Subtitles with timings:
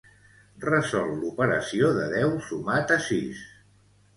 [0.63, 3.45] Resol l'operació de deu sumat a sis.